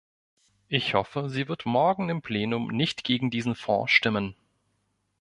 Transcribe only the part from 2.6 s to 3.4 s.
nicht gegen